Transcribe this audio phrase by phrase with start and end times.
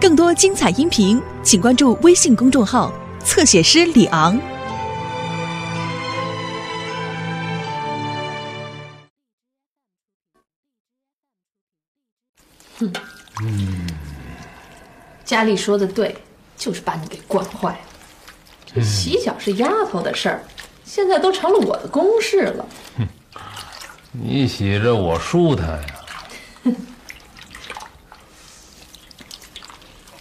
[0.00, 2.92] 更多精彩音频，请关注微信公众号
[3.24, 4.40] “侧写师李昂”。
[12.78, 12.92] 哼，
[13.42, 13.88] 嗯
[15.24, 16.16] 佳丽说的对，
[16.56, 17.80] 就是把你给惯坏了。
[18.64, 20.40] 这洗脚是丫头的事儿，
[20.84, 22.64] 现在都成了我的公事了。
[22.96, 23.04] 哼
[24.12, 25.97] 你洗着我舒坦呀。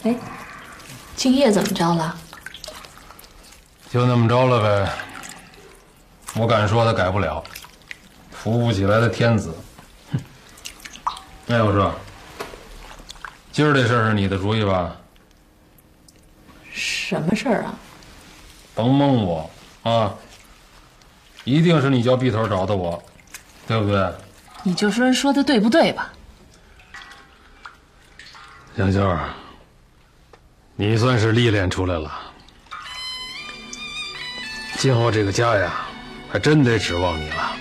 [0.07, 0.15] 哎，
[1.17, 2.15] 敬业怎么着了？
[3.89, 4.93] 就那么着了呗。
[6.35, 7.43] 我敢说他改不了，
[8.31, 9.53] 扶不起来的天子。
[10.13, 10.19] 哼。
[11.47, 11.93] 哎，我说，
[13.51, 14.95] 今儿这事儿是你的主意吧？
[16.71, 17.73] 什么事儿啊？
[18.75, 19.49] 甭蒙我
[19.83, 20.13] 啊！
[21.43, 23.01] 一定是你叫毕头找的我，
[23.67, 24.13] 对不对？
[24.63, 26.13] 你就说说的对不对吧？
[28.77, 29.29] 香秀儿，
[30.79, 32.11] 你算是历练出来了。
[34.77, 35.87] 今后这个家呀，
[36.31, 37.55] 还真得指望你了。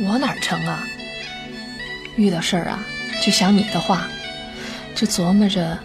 [0.00, 0.82] 我哪儿成啊？
[2.16, 2.78] 遇到事儿啊，
[3.22, 4.06] 就想你的话，
[4.94, 5.78] 就琢磨着，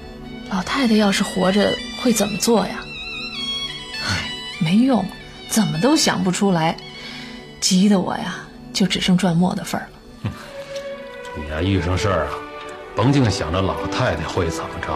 [0.49, 2.79] 老太太要是活着会怎么做呀？
[4.07, 5.05] 唉，没用，
[5.49, 6.77] 怎么都想不出来，
[7.59, 8.35] 急得我呀，
[8.71, 10.31] 就只剩转磨的份儿了。
[11.35, 12.31] 你呀，遇上事儿啊，
[12.95, 14.93] 甭净想着老太太会怎么着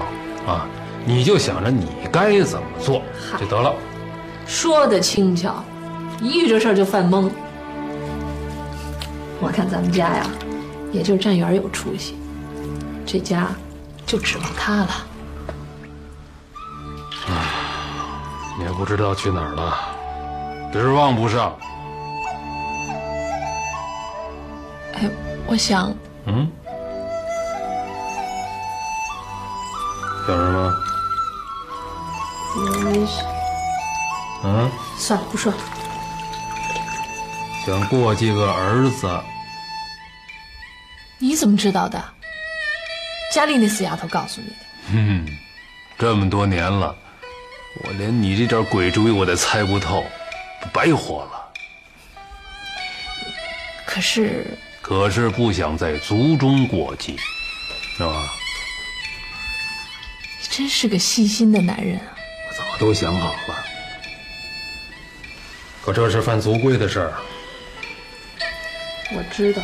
[0.50, 0.66] 啊，
[1.06, 3.02] 你就想着你该怎么做
[3.40, 3.74] 就得了。
[4.48, 5.64] 说的轻巧，
[6.20, 7.30] 一遇这事儿就犯懵。
[9.40, 10.28] 我看咱们家呀，
[10.92, 12.18] 也就站元有出息，
[13.06, 13.50] 这家
[14.06, 14.90] 就指望他了。
[18.58, 19.78] 也不知道去哪儿了，
[20.72, 21.56] 指望不上。
[24.94, 25.10] 哎，
[25.46, 25.94] 我想，
[26.26, 26.50] 嗯，
[30.26, 30.74] 想什么？
[32.58, 33.08] 嗯，
[34.44, 35.58] 嗯，算了，不说了。
[37.66, 39.22] 想过继个儿子。
[41.18, 42.04] 你怎么知道的？
[43.34, 44.56] 佳丽那死丫头告诉你的。
[44.92, 45.26] 嗯，
[45.98, 46.96] 这么多年了，
[47.84, 50.06] 我连你这点鬼主意我都猜不透，
[50.62, 51.52] 不白活了。
[53.86, 57.18] 可是，可是不想在族中过继，
[57.98, 58.30] 是吧？
[60.42, 62.15] 你真是个细心的男人啊！
[62.76, 63.56] 我都想好了，
[65.82, 67.14] 可这是犯族规的事儿。
[69.16, 69.62] 我知道。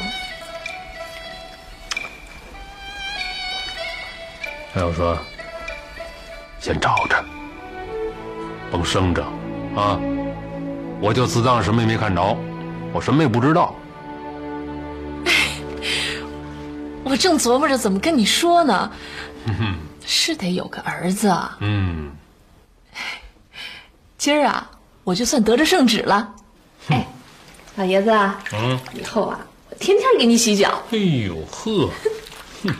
[4.73, 5.17] 还有说，
[6.61, 7.21] 先找着，
[8.71, 9.21] 甭生着，
[9.75, 9.99] 啊！
[11.01, 12.37] 我就自当什么也没看着，
[12.93, 13.75] 我什么也不知道。
[17.03, 18.89] 我正琢磨着怎么跟你说呢，
[20.05, 21.57] 是得有个儿子啊。
[21.59, 22.09] 嗯，
[24.21, 24.69] 今儿啊，
[25.03, 26.31] 我就算得着圣旨了。
[26.89, 27.07] 哎，
[27.75, 29.39] 老爷子啊，嗯，以后啊，
[29.71, 30.79] 我天天给你洗脚。
[30.91, 31.89] 哎呦呵，
[32.61, 32.71] 哼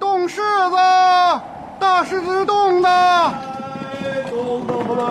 [0.00, 0.38] 动柿
[0.70, 0.76] 子，
[1.78, 3.34] 大柿子动的。
[4.28, 5.04] 动动不来，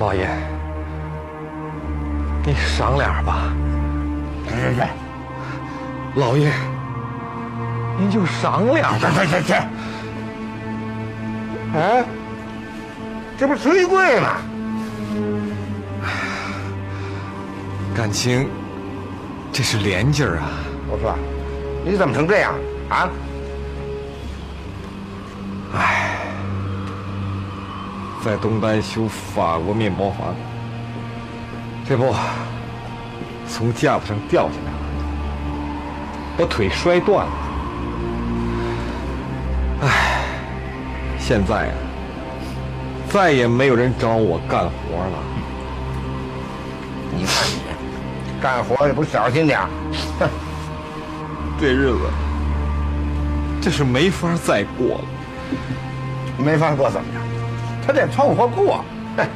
[0.00, 0.26] 老爷，
[2.42, 3.52] 你赏脸吧。
[4.48, 4.80] 是是
[6.14, 6.50] 老爷，
[7.98, 8.98] 您就赏脸吧。
[8.98, 9.52] 去去去。
[11.74, 12.02] 哎，
[13.36, 14.38] 这不是崔贵吗？
[17.94, 18.48] 感情
[19.52, 20.48] 这是连劲儿啊。
[20.88, 21.14] 我说，
[21.84, 22.54] 你怎么成这样
[22.88, 23.06] 啊？
[28.24, 30.34] 在东单修法国面包房，
[31.88, 32.14] 这不
[33.48, 34.78] 从架子上掉下来了，
[36.36, 37.32] 把腿摔断了。
[39.82, 40.22] 唉，
[41.18, 41.74] 现在啊，
[43.08, 45.18] 再也没有人找我干活了。
[47.16, 47.62] 你看你，
[48.40, 49.68] 干活也不小心点儿
[50.18, 50.28] 哼！
[51.58, 52.00] 这日子，
[53.62, 55.04] 这是没法再过了。
[56.36, 57.22] 没法过怎么样？
[57.90, 58.84] 他得凑合过。
[59.16, 59.28] 哎，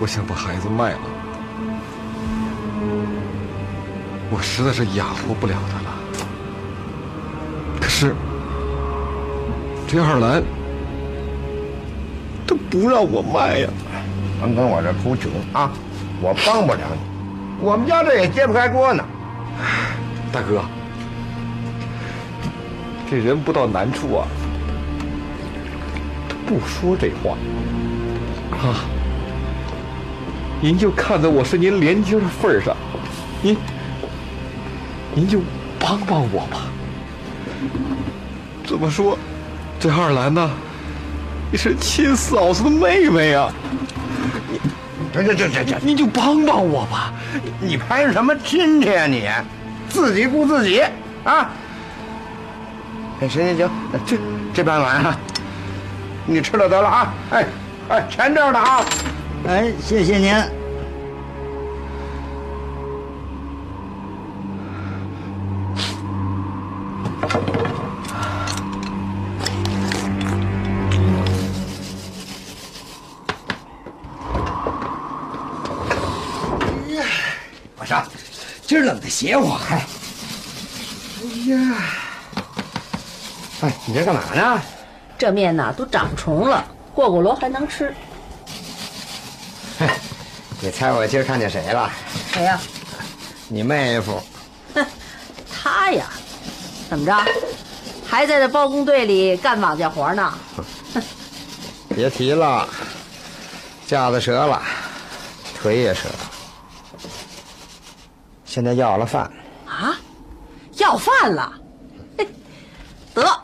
[0.00, 1.00] 我想把孩子卖了，
[4.30, 5.90] 我实在是养活不了他了。
[7.78, 8.14] 可是
[9.86, 10.42] 这二兰，
[12.46, 13.68] 他不让我卖呀。
[14.40, 15.70] 甭跟我这哭穷啊！
[16.22, 17.00] 我帮不了你，
[17.60, 19.04] 我们家这也揭不开锅呢。
[20.32, 20.62] 大哥，
[23.10, 24.39] 这人不到难处啊，他
[26.50, 27.36] 不说这话
[28.50, 28.82] 啊。
[30.60, 32.76] 您就看在我是您连襟的份儿上，
[33.40, 33.56] 您
[35.14, 35.40] 您就
[35.78, 36.66] 帮帮我吧。
[38.66, 39.16] 怎么说，
[39.78, 40.50] 这二兰呢，
[41.52, 43.52] 你是亲嫂子的妹妹啊，
[45.12, 47.14] 这这这这这，您就帮帮我吧。
[47.60, 49.30] 你攀什么亲戚呀、你？
[49.88, 50.82] 自己顾自己
[51.22, 51.48] 啊！
[53.20, 53.70] 哎，行行行，
[54.04, 54.16] 这
[54.52, 55.16] 这半碗啊，
[56.30, 57.12] 你吃了得了啊！
[57.30, 57.44] 哎
[57.88, 58.84] 哎，钱这儿呢啊！
[59.48, 60.32] 哎，谢谢您。
[77.76, 78.00] 我说，
[78.62, 79.84] 今儿冷的邪乎，嗨。
[81.24, 81.74] 哎呀，
[83.62, 84.62] 哎，你这干嘛呢？
[85.20, 86.64] 这面呐都长虫了，
[86.94, 87.94] 过过箩还能吃。
[90.62, 91.90] 你猜我今儿看见谁了？
[92.32, 92.58] 谁呀、
[93.46, 94.18] 你妹夫。
[94.74, 94.86] 哼，
[95.52, 96.06] 他呀，
[96.88, 97.14] 怎么着，
[98.08, 100.32] 还在这包工队里干瓦匠活呢？
[101.94, 102.66] 别提了，
[103.86, 104.62] 架子折了，
[105.60, 107.04] 腿也折了，
[108.46, 109.30] 现在要了饭。
[109.66, 109.94] 啊，
[110.78, 111.52] 要饭了？
[112.16, 112.26] 嘿，
[113.12, 113.42] 得，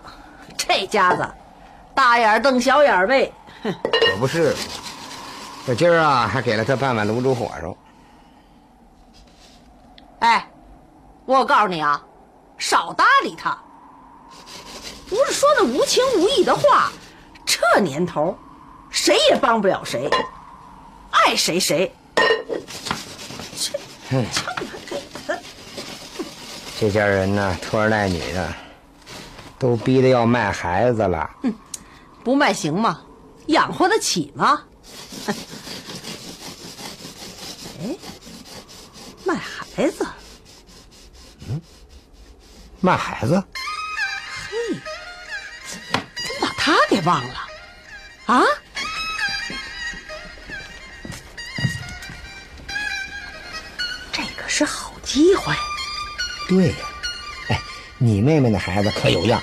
[0.57, 1.29] 这家子
[1.97, 3.33] 大眼瞪小眼呗。
[3.65, 4.55] 哼可不是，
[5.67, 7.77] 我今儿啊还给了他半碗卤煮火烧。
[10.19, 10.47] 哎，
[11.25, 12.01] 我告诉你啊，
[12.59, 13.57] 少搭理他。
[15.09, 16.93] 不是说那无情无义的话，
[17.47, 18.37] 这年头，
[18.91, 20.11] 谁也帮不了谁，
[21.11, 21.95] 爱谁谁。
[24.11, 25.39] 哼这枪还给他，
[26.79, 28.53] 这家人呢，拖儿带女的，
[29.59, 31.31] 都逼得要卖孩子了。
[32.27, 33.03] 不卖行吗？
[33.47, 34.65] 养活得起吗？
[37.81, 37.97] 哎，
[39.25, 40.05] 卖孩子，
[41.49, 41.61] 嗯
[42.81, 43.41] 卖孩子？
[44.51, 44.51] 嘿
[45.65, 45.79] 怎
[46.41, 47.47] 么把他给忘了？
[48.27, 48.43] 啊？
[54.11, 55.55] 这可是好机会。
[56.49, 56.87] 对呀，
[57.51, 57.61] 哎，
[57.99, 59.41] 你妹妹那孩子可有样，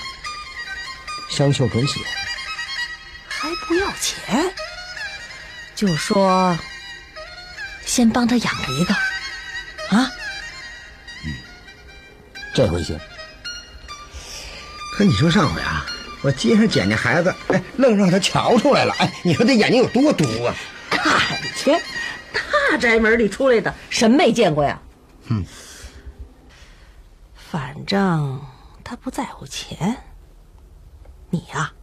[1.30, 2.23] 香秀准喜欢。
[3.44, 4.56] 还不要钱，
[5.76, 6.58] 就说
[7.86, 8.94] 先帮他养了一个，
[9.94, 10.10] 啊？
[11.26, 11.34] 嗯
[12.56, 12.98] 这回行。
[14.94, 15.86] 可你说上回啊，
[16.22, 20.56] 我街上捡那孩子，哎，愣让他瞧出来了，哎，你说这眼睛有多毒啊？
[20.90, 21.74] 看去，
[22.32, 24.80] 大宅门里出来的，什么没见过呀？
[25.26, 25.44] 嗯，
[27.52, 28.42] 反正
[28.86, 29.98] 他不在乎钱，
[31.30, 31.74] 你呀、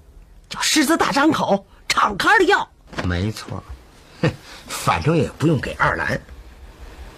[0.51, 2.69] 就狮子大张口，敞开的要。
[3.05, 3.63] 没错，
[4.21, 4.29] 哼，
[4.67, 6.21] 反正也不用给二兰，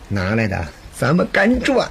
[0.06, 1.90] 拿来的咱们干赚。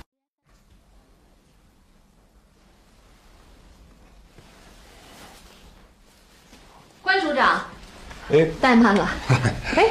[7.01, 7.65] 关署长，
[8.29, 9.09] 哎，怠慢了。
[9.75, 9.89] 哎，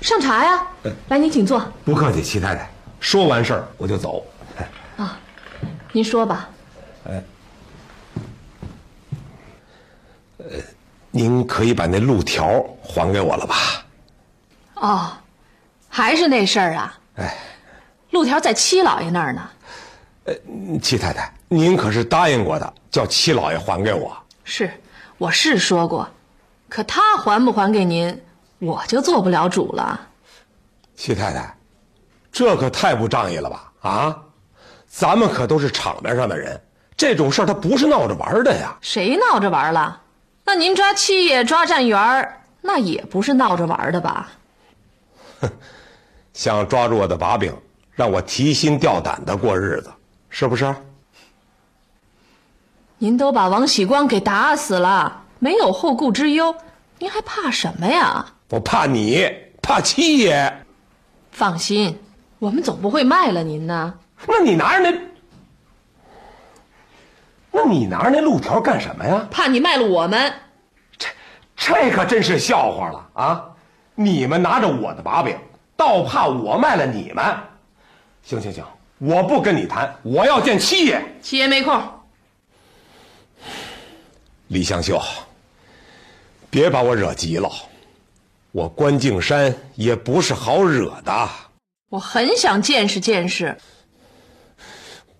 [0.00, 0.64] 上茶呀！
[1.08, 1.60] 来，您请坐。
[1.84, 2.70] 不客气，齐太太。
[3.00, 4.24] 说完事儿我就走。
[4.96, 5.18] 啊，
[5.90, 6.48] 您说吧。
[11.14, 13.54] 您可以把那路条还给我了吧？
[14.76, 15.12] 哦，
[15.88, 16.98] 还是那事儿啊。
[17.16, 17.36] 哎，
[18.10, 19.50] 路条在七老爷那儿呢。
[20.24, 20.34] 呃，
[20.80, 24.16] 七太太，您可是答应过的，叫七老爷还给我。
[24.42, 24.72] 是，
[25.18, 26.08] 我是说过，
[26.68, 28.18] 可他还不还给您，
[28.58, 30.00] 我就做不了主了。
[30.96, 31.54] 七太太，
[32.32, 33.72] 这可太不仗义了吧？
[33.82, 34.16] 啊，
[34.88, 36.58] 咱们可都是场面上的人，
[36.96, 38.74] 这种事儿他不是闹着玩的呀。
[38.80, 40.00] 谁闹着玩了？
[40.44, 44.30] 那您抓七爷、抓站员儿，那也不是闹着玩的吧？
[45.40, 45.50] 哼
[46.34, 47.54] 想抓住我的把柄，
[47.92, 49.92] 让我提心吊胆的过日子，
[50.30, 50.74] 是不是？
[52.98, 56.54] 您都把王喜光给打死了，没有后顾之忧，
[56.98, 58.24] 您还怕什么呀？
[58.48, 59.28] 我怕你，
[59.60, 60.64] 怕七爷。
[61.30, 61.98] 放心，
[62.38, 63.94] 我们总不会卖了您呢。
[64.26, 64.96] 那你拿着那
[67.52, 69.28] 那你拿着那路条干什么呀？
[69.30, 70.32] 怕你卖了我们。
[70.96, 71.08] 这
[71.54, 73.44] 这可真是笑话了啊！
[73.94, 75.36] 你们拿着我的把柄，
[75.76, 77.24] 倒怕我卖了你们。
[78.22, 78.64] 行行行，
[78.98, 81.02] 我不跟你谈，我要见七爷。
[81.20, 81.78] 七爷没空。
[84.48, 85.00] 李香秀，
[86.48, 87.50] 别把我惹急了。
[88.50, 91.28] 我关敬山也不是好惹的。
[91.90, 93.56] 我很想见识见识。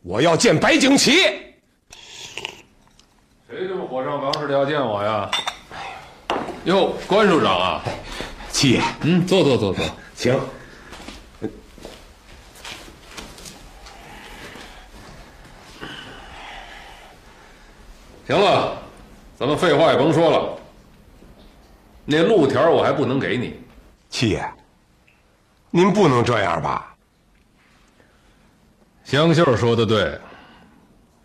[0.02, 1.12] 我要见白景琦。
[3.52, 5.30] 谁这么火上房似的要见我呀？
[6.64, 7.82] 哟，关署长啊！
[8.48, 10.32] 七爷，嗯，坐坐坐坐，请。
[18.26, 18.74] 行了，
[19.36, 20.58] 咱们废话也甭说了。
[22.06, 23.60] 那路条我还不能给你，
[24.08, 24.50] 七爷，
[25.70, 26.94] 您不能这样吧？
[29.04, 30.18] 香秀说的对，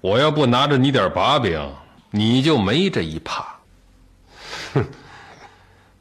[0.02, 1.58] 我要不拿着你点把柄，
[2.10, 3.46] 你就没这一怕。
[4.74, 4.86] 哼，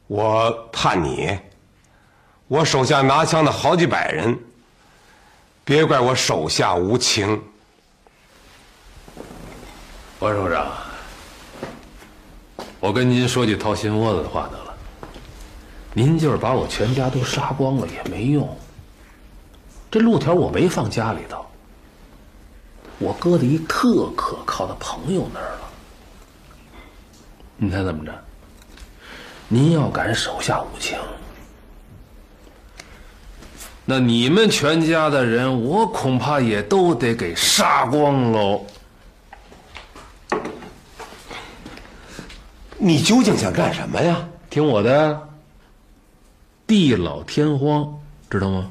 [0.07, 1.37] 我怕你，
[2.47, 4.37] 我手下拿枪的好几百人，
[5.63, 7.41] 别怪我手下无情。
[10.19, 10.67] 王首长，
[12.79, 14.73] 我跟您说句掏心窝子的话得了，
[15.93, 18.57] 您就是把我全家都杀光了也没用。
[19.91, 21.45] 这路条我没放家里头，
[22.97, 25.66] 我搁在一特可靠的朋友那儿了。
[27.57, 28.11] 你猜怎么着？
[29.49, 30.97] 您要敢手下无情，
[33.85, 38.65] 那你们全家的人，我恐怕也都得给杀光喽。
[42.77, 44.27] 你究竟想干什么呀？
[44.49, 45.29] 听我的，
[46.67, 47.97] 地老天荒，
[48.29, 48.69] 知道吗？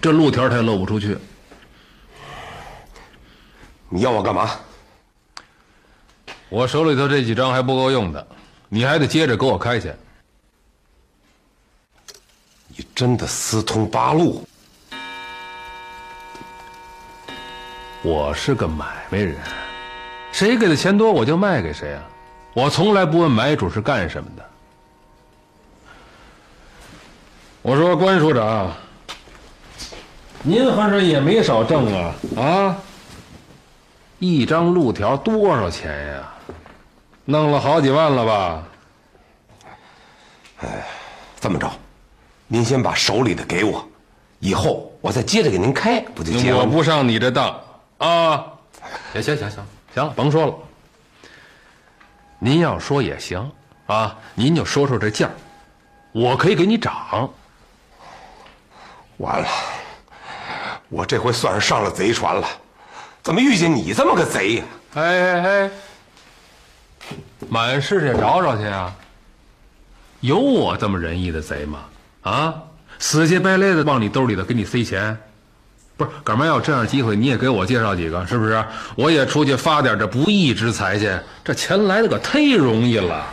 [0.00, 1.16] 这路条他也漏不出去。
[3.88, 4.50] 你要我干嘛？
[6.50, 8.26] 我手里头这几张还不够用的，
[8.68, 9.92] 你还得接着给我开去。
[12.66, 14.44] 你真的私通八路？
[18.02, 19.36] 我是个买卖人，
[20.32, 22.02] 谁给的钱多我就卖给谁啊！
[22.52, 24.44] 我从来不问买主是干什么的。
[27.62, 28.72] 我说关署长，
[30.42, 32.76] 您反正也没少挣啊啊！
[34.20, 36.22] 一张路条多少钱呀？
[37.24, 38.62] 弄了好几万了吧？
[40.60, 40.86] 哎，
[41.40, 41.70] 这么着，
[42.46, 43.82] 您先把手里的给我，
[44.38, 46.58] 以后我再接着给您开，不就行了？
[46.58, 47.58] 我不上你这当
[47.98, 48.44] 啊！
[49.14, 50.54] 行行行行行了，甭说了。
[52.38, 53.50] 您要说也行
[53.86, 55.30] 啊，您就说说这价
[56.12, 57.30] 我可以给你涨。
[59.16, 59.48] 完了，
[60.90, 62.48] 我这回算是上了贼船了，
[63.22, 64.64] 怎么遇见你这么个贼呀？
[64.94, 65.70] 哎哎哎，
[67.48, 68.92] 满世界找找去啊！
[70.20, 71.78] 有我这么仁义的贼吗？
[72.22, 72.54] 啊，
[72.98, 75.16] 死乞白赖的往你兜里头给你塞钱，
[75.96, 76.10] 不是？
[76.24, 78.64] 干嘛要这样机会，你也给我介绍几个，是不是？
[78.96, 83.24] 我也出去发点这不义之财去，这钱来的可忒容易了。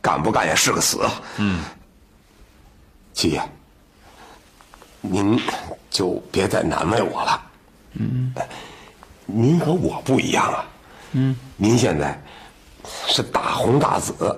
[0.00, 1.00] 干不干也是个死。
[1.38, 1.60] 嗯。
[3.12, 3.42] 七爷，
[5.00, 5.40] 您
[5.94, 7.42] 就别再难为我了。
[7.92, 8.34] 嗯，
[9.26, 10.64] 您和我不一样啊。
[11.12, 12.20] 嗯，您现在
[13.06, 14.36] 是大红大紫，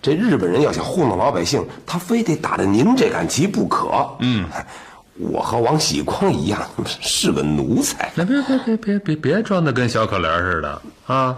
[0.00, 4.08] 这日本人要想糊弄老百姓，他非得打着您这杆旗不可。
[4.20, 4.48] 嗯，
[5.20, 8.10] 我和王喜光一样，是个奴才。
[8.14, 11.36] 那别别别别别别装的跟小可怜似的啊！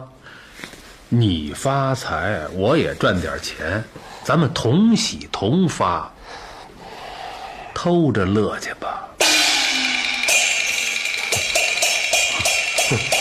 [1.09, 3.83] 你发财，我也赚点钱，
[4.23, 6.09] 咱们同喜同发。
[7.75, 9.08] 偷着乐去吧。
[12.89, 13.18] Thank you.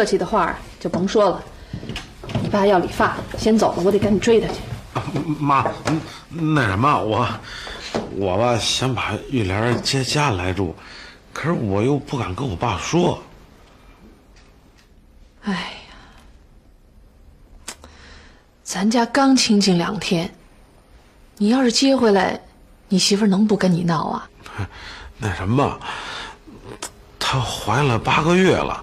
[0.00, 1.42] 客气的话就甭说了。
[2.42, 4.54] 你爸要理发，先走了，我得赶紧追他去。
[5.38, 7.28] 妈，嗯那什么，我
[8.16, 10.74] 我吧想把玉莲接家来住，
[11.34, 13.22] 可是我又不敢跟我爸说。
[15.42, 17.76] 哎呀，
[18.62, 20.32] 咱家刚清静两天，
[21.36, 22.40] 你要是接回来，
[22.88, 24.30] 你媳妇能不跟你闹啊？
[25.18, 25.78] 那什么，
[27.18, 28.82] 她怀了八个月了，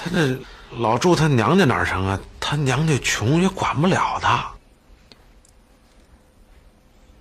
[0.00, 0.38] 他这
[0.78, 2.18] 老住他娘家哪儿成啊？
[2.38, 4.48] 他娘家穷也管不了他。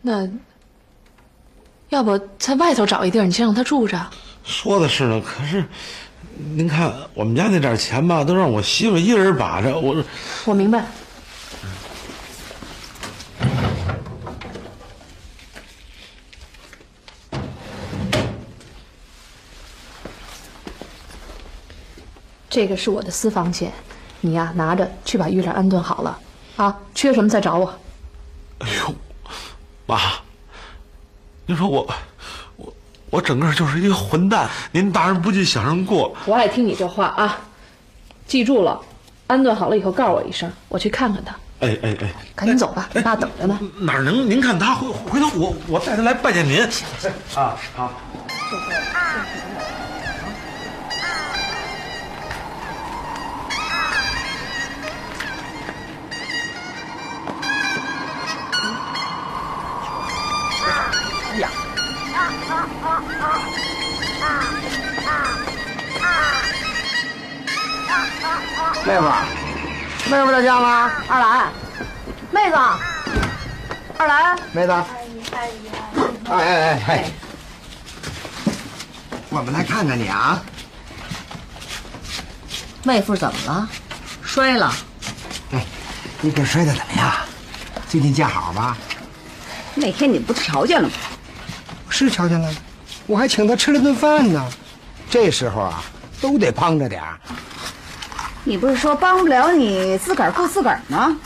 [0.02, 0.28] 那
[1.90, 4.00] 要不在外头找一地儿，你先让他住着。
[4.44, 5.66] 说的是呢，可是
[6.54, 9.78] 您看我们家那点钱吧，都让我媳妇一人把着。
[9.78, 10.04] 我
[10.46, 10.86] 我明白。
[22.58, 23.72] 这个是我的私房钱，
[24.20, 26.18] 你呀拿着去把玉兰安顿好了
[26.56, 27.72] 啊，缺什么再找我。
[28.58, 28.96] 哎呦，
[29.86, 30.00] 妈，
[31.46, 31.88] 您说我
[32.56, 32.74] 我
[33.12, 36.18] 我整个就是一个混蛋，您大人不计小人过。
[36.26, 37.38] 我爱听你这话啊，
[38.26, 38.82] 记住了，
[39.28, 41.36] 安顿好了以后告诉我一声，我去看看他。
[41.60, 43.60] 哎哎哎，赶紧走吧，你爸等着呢。
[43.82, 44.28] 哪能？
[44.28, 46.60] 您看他回回头我我带他来拜见您。
[47.36, 47.94] 啊，好。
[68.88, 69.06] 妹夫，
[70.10, 70.90] 妹夫在家吗？
[71.10, 71.52] 二兰，
[72.32, 72.56] 妹子，
[73.98, 74.72] 二兰，妹子，
[76.30, 77.12] 哎哎哎哎，
[79.30, 80.42] 我们来看看你啊。
[82.84, 83.68] 妹夫怎么了？
[84.24, 84.74] 摔了？
[85.52, 85.66] 哎，
[86.22, 87.12] 你这摔的怎么样？
[87.90, 88.78] 最近见好吧？
[89.76, 90.94] 那天你不瞧见了吗？
[91.90, 92.50] 是瞧见了，
[93.06, 94.50] 我还请他吃了顿饭呢。
[95.10, 95.84] 这时候啊，
[96.22, 97.20] 都得帮着点儿。
[98.48, 101.18] 你不是说帮不了你自个儿顾自个儿吗？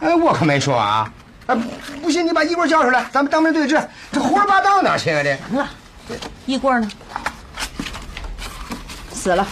[0.00, 1.12] 哎，我可没说啊。
[1.44, 1.54] 哎，
[2.02, 3.78] 不信你把一锅叫出来，咱们当面对质。
[4.10, 5.22] 这胡说八道哪去啊？
[5.22, 5.68] 这行了，
[6.46, 6.90] 一锅呢？
[9.12, 9.46] 死了。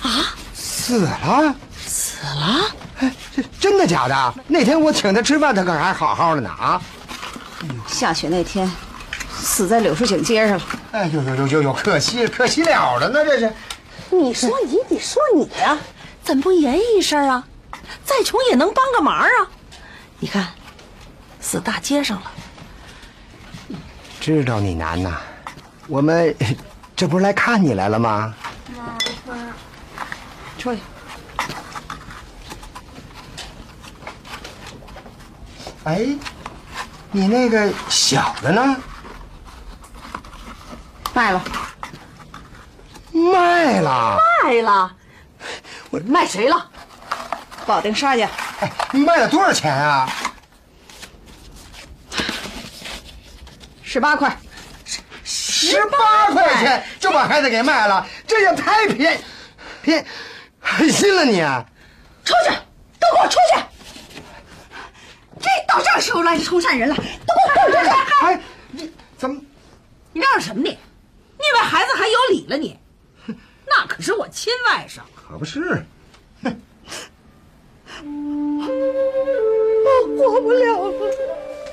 [0.00, 0.34] 啊？
[0.54, 1.54] 死了？
[1.84, 2.74] 死了？
[3.00, 4.34] 哎，这真的假的？
[4.46, 6.80] 那天我请他吃饭，他可还好好的呢啊！
[7.86, 8.70] 下雪那天，
[9.30, 10.64] 死在柳树井街上了。
[10.92, 13.52] 哎呦呦呦呦呦，可惜可惜了了呢，这是。
[14.10, 15.76] 你说你你说你呀、
[16.22, 17.44] 怎么不言一声啊？
[18.04, 19.28] 再穷也能帮个忙啊！
[20.18, 20.48] 你看，
[21.40, 22.30] 死大街上了。
[24.20, 25.16] 知道你难呐，
[25.88, 26.34] 我们
[26.94, 28.34] 这不是来看你来了吗？
[30.58, 30.80] 出去。
[35.84, 36.06] 哎，
[37.10, 38.76] 你那个小的呢？
[41.12, 41.42] 卖了。
[43.12, 44.18] 卖了。
[44.44, 44.96] 卖了。
[45.92, 46.70] 我 卖谁了？
[47.66, 48.28] 保定沙家。
[48.60, 50.08] 哎，卖了多少钱啊？
[53.82, 54.36] 十八块。
[55.24, 59.20] 十八块钱就把孩子给卖了，这也太便
[59.80, 60.04] 便
[60.60, 61.40] 狠心了你！
[61.40, 61.64] 啊
[62.24, 62.50] 出去，
[62.98, 64.20] 都给我出去！
[65.40, 67.04] 这到这时候来是冲善人了，都给
[67.46, 68.26] 我滚出去！
[68.26, 68.40] 哎，
[68.72, 69.40] 你怎么？
[70.12, 70.70] 你嚷嚷什么你？
[70.70, 72.78] 你以为孩子还有理了你？
[73.66, 74.98] 那可是我亲外甥。
[75.32, 75.82] 可不是。
[76.42, 76.54] 哼
[79.82, 81.10] 我活不了了。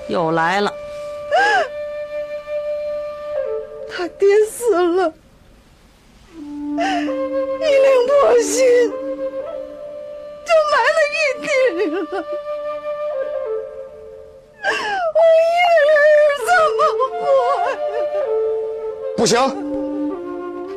[0.08, 0.74] 又来了。
[3.91, 5.13] 他爹死了，
[6.38, 8.65] 一两破心
[10.45, 11.48] 就埋了一地
[11.89, 12.00] 了。
[15.15, 15.52] 我一
[15.84, 16.17] 个人
[16.48, 17.13] 怎么活
[17.67, 18.08] 呀？
[19.17, 19.36] 不行，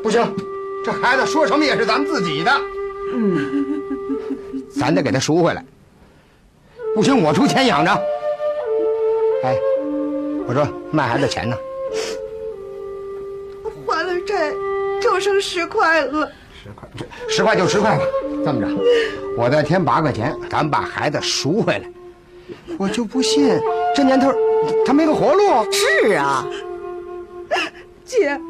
[0.03, 0.19] 不行，
[0.85, 2.51] 这孩子说什么也是咱们自己的。
[3.13, 3.83] 嗯，
[4.79, 5.65] 咱得给他赎回来。
[6.95, 7.91] 不行，我出钱养着。
[9.45, 9.57] 哎，
[10.47, 11.57] 我说卖孩子钱呢？
[13.87, 14.53] 还了债，
[15.03, 16.31] 就剩十块了。
[16.63, 16.89] 十块，
[17.29, 18.05] 十块就十块吧。
[18.45, 18.67] 这么着，
[19.37, 21.93] 我再添八块钱，咱把孩子赎回来。
[22.79, 23.61] 我就不信
[23.95, 24.33] 这年头
[24.87, 25.71] 他没个活路。
[25.71, 26.47] 是啊，
[28.05, 28.41] 姐，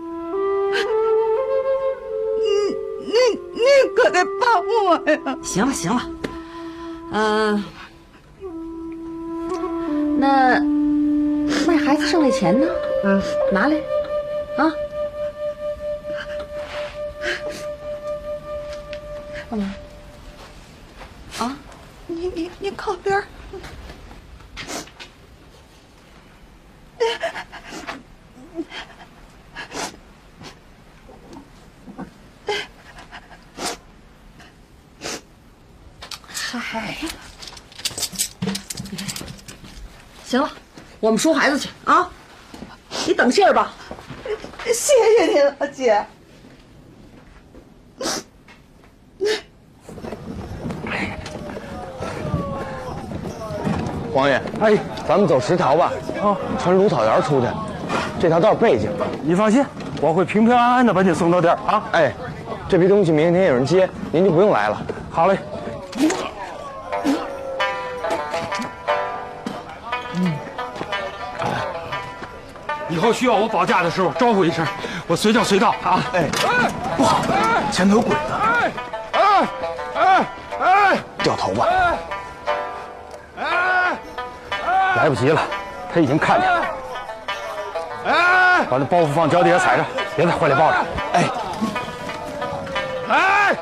[3.63, 5.39] 你你可得帮我呀！
[5.43, 6.03] 行了行了，
[7.13, 7.65] 嗯、
[10.19, 10.61] 那
[11.67, 12.67] 卖孩子剩的钱呢？
[13.05, 13.23] 嗯，
[13.53, 13.77] 拿来，
[14.57, 14.73] 啊。
[19.51, 19.75] 干嘛？
[21.39, 21.57] 啊？
[22.07, 23.23] 你你你靠边
[41.03, 42.09] 我们收孩子去啊！
[43.09, 43.73] 你等信儿吧。
[44.67, 44.73] 谢
[45.19, 46.07] 谢您了，姐。
[54.13, 57.49] 王爷，哎，咱们走十条吧，啊，穿芦草园出去，
[58.21, 58.89] 这条道背景。
[59.25, 59.67] 你放心，
[60.01, 61.83] 我会平平安安的把你送到地儿啊。
[61.91, 62.13] 哎，
[62.69, 64.81] 这批东西明天有人接，您就不用来了。
[65.11, 65.37] 好嘞。
[72.93, 74.67] 以后需要我保驾的时候招呼一声，
[75.07, 76.05] 我随叫随到啊！
[76.13, 76.29] 哎，
[76.95, 77.23] 不好，
[77.73, 78.21] 前头有鬼子！
[78.43, 78.71] 哎
[79.13, 79.49] 哎
[79.95, 80.27] 哎
[80.61, 81.67] 哎，掉头吧！
[83.39, 83.97] 哎
[84.51, 85.41] 哎来不及了，
[85.93, 86.61] 他已经看见了。
[88.05, 90.77] 哎，把那包袱放脚底下踩着，别在怀里抱着。
[91.15, 91.25] 哎，
[93.09, 93.57] 哎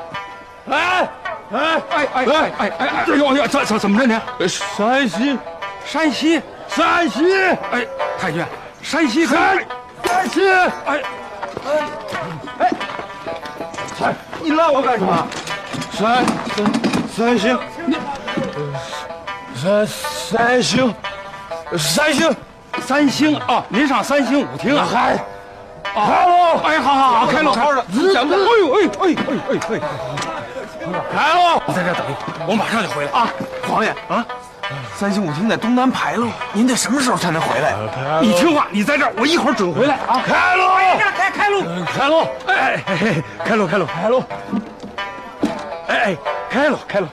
[0.67, 1.09] 哎哎
[1.51, 2.87] 哎哎哎哎哎！
[2.89, 4.47] 哎呦呦，怎怎怎么着你？
[4.47, 5.39] 山西，
[5.85, 7.33] 山西，山西！
[7.71, 7.87] 哎，
[8.19, 8.43] 太君。
[8.91, 9.65] 山西，开
[10.03, 11.01] 山西，哎，哎，
[12.59, 12.71] 哎，
[14.01, 15.27] 哎你拉我干什么？
[15.93, 16.25] 山
[16.57, 16.59] 山
[17.15, 17.95] 山西，你
[19.55, 20.93] 山三星，
[21.77, 22.35] 三星，
[22.81, 23.63] 三星啊！
[23.69, 24.85] 您上三星舞厅啊？
[24.91, 25.17] 嗨，
[25.85, 26.59] 开喽！
[26.65, 27.53] 哎，好好好，开喽！
[27.53, 27.85] 开了！
[28.13, 29.79] 讲的，哎呦，哎哎哎哎哎，
[31.15, 31.61] 来喽！
[31.65, 33.29] 你在这等一会儿，我马上就回来啊！
[33.65, 34.25] 皇爷啊！
[34.95, 37.73] 三星舞厅在东南牌楼，您得什么时候才能回来？
[38.21, 40.21] 你听话，你在这儿，我一会儿准回来啊！
[40.25, 40.67] 开路，
[41.17, 42.27] 开开路，开路！
[42.47, 44.23] 哎哎，开路，开路，开路！
[45.87, 46.17] 哎哎，
[46.49, 47.07] 开路，开路！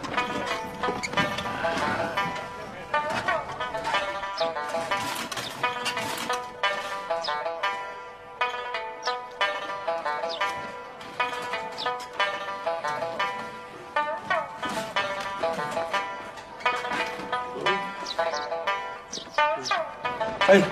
[20.49, 20.63] 哎，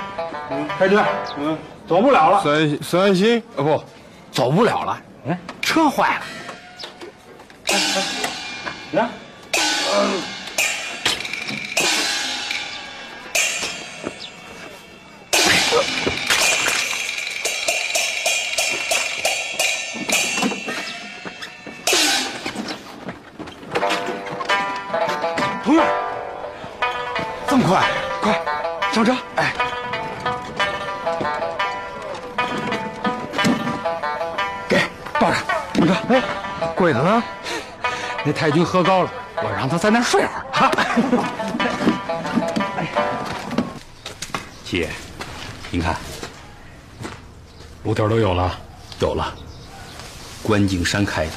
[0.79, 1.05] 开车，
[1.39, 2.41] 嗯，走不了了。
[2.43, 3.85] 三三星啊，不，
[4.33, 4.99] 走不了了。
[5.27, 6.23] 嗯，车坏了。
[37.07, 37.23] 鬼子呢？
[38.25, 40.45] 那太君喝高了，我让他在那儿睡会儿。
[40.53, 40.69] 哈。
[44.65, 44.91] 七爷，
[45.71, 45.95] 您看，
[47.85, 48.59] 炉条都有了，
[48.99, 49.33] 有了，
[50.43, 51.33] 关景山开的。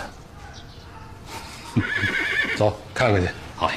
[2.58, 3.30] 走，看看去。
[3.56, 3.72] 好。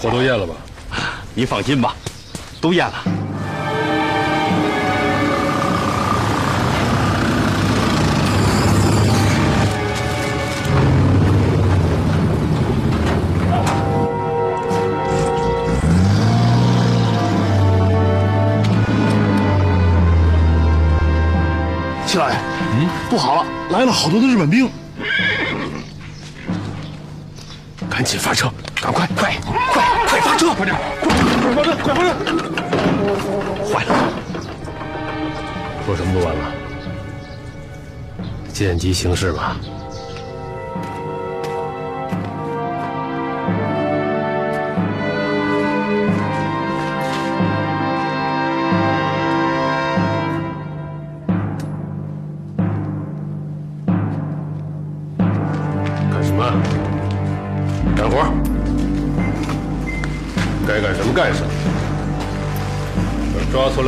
[0.00, 0.54] 火都咽了吧？
[1.38, 1.94] 你放心吧，
[2.60, 2.94] 都验了。
[22.04, 24.68] 七老爷，嗯，不好了，来了好多的日本兵，
[27.88, 29.36] 赶紧发车，赶快，快，
[29.72, 30.76] 快，快发车，快点，
[31.82, 32.14] 快，回来，
[33.64, 33.94] 坏了，
[35.86, 36.52] 说什么都晚了，
[38.52, 39.56] 见机行事吧。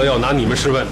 [0.01, 0.87] 了，要拿你们试问。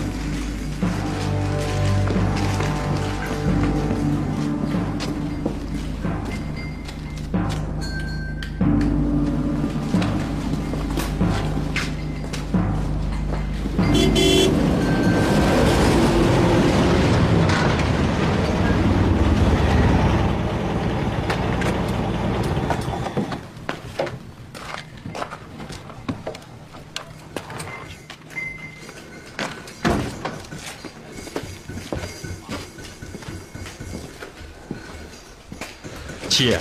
[36.39, 36.61] 七爷，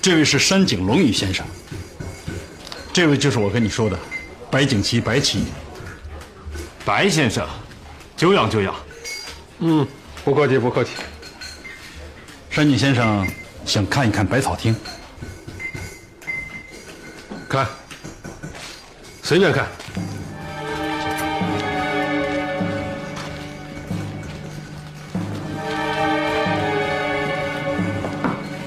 [0.00, 1.44] 这位是山井龙宇先生，
[2.92, 3.98] 这位就是我跟你说的
[4.52, 5.46] 白景琦白旗。
[6.84, 7.44] 白先生，
[8.16, 8.72] 久仰久仰。
[9.58, 9.84] 嗯，
[10.24, 10.90] 不客气，不客气。
[12.50, 13.26] 山井先生
[13.66, 14.76] 想看一看百草厅，
[17.48, 17.66] 看，
[19.24, 19.66] 随便看。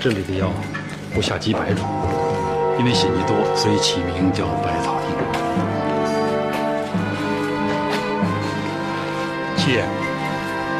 [0.05, 0.51] 这里的药
[1.15, 1.83] 不下几百种，
[2.77, 5.09] 因为血迹多，所以起名叫百草厅。
[9.57, 9.83] 七爷，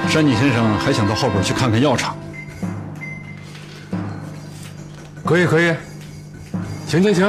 [0.07, 2.15] 山井先生还想到后边去看看药厂。
[5.25, 5.73] 可以，可以。
[6.88, 7.25] 请，请，请，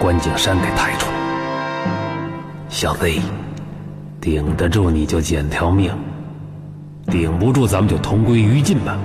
[0.00, 1.12] 关景山给抬出来。
[2.70, 3.06] 小子，
[4.18, 5.92] 顶得住你就捡条命，
[7.06, 8.96] 顶不住咱们就同归于尽吧。